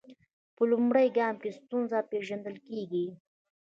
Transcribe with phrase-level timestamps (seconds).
[0.55, 3.05] په لومړي ګام کې ستونزه پیژندل کیږي.